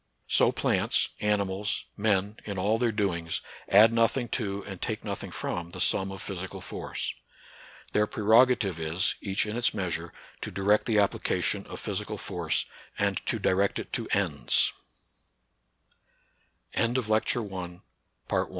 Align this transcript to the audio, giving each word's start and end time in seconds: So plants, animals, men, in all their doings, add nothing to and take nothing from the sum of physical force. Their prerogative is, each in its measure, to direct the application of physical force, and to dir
So 0.27 0.51
plants, 0.51 1.09
animals, 1.19 1.85
men, 1.95 2.37
in 2.43 2.57
all 2.57 2.79
their 2.79 2.91
doings, 2.91 3.39
add 3.69 3.93
nothing 3.93 4.29
to 4.29 4.63
and 4.63 4.81
take 4.81 5.03
nothing 5.03 5.29
from 5.29 5.69
the 5.69 5.79
sum 5.79 6.11
of 6.11 6.23
physical 6.23 6.59
force. 6.59 7.13
Their 7.93 8.07
prerogative 8.07 8.79
is, 8.79 9.13
each 9.21 9.45
in 9.45 9.55
its 9.55 9.75
measure, 9.75 10.11
to 10.41 10.49
direct 10.49 10.87
the 10.87 10.97
application 10.97 11.67
of 11.67 11.79
physical 11.79 12.17
force, 12.17 12.65
and 12.97 13.23
to 13.27 13.37
dir 13.37 13.61